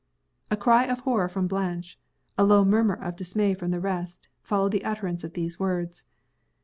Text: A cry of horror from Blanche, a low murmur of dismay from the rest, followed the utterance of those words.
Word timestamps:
A 0.49 0.57
cry 0.57 0.85
of 0.85 1.01
horror 1.01 1.29
from 1.29 1.45
Blanche, 1.47 1.99
a 2.35 2.43
low 2.43 2.65
murmur 2.65 2.95
of 2.95 3.15
dismay 3.15 3.53
from 3.53 3.69
the 3.69 3.79
rest, 3.79 4.29
followed 4.41 4.71
the 4.71 4.83
utterance 4.83 5.23
of 5.23 5.33
those 5.33 5.59
words. 5.59 6.05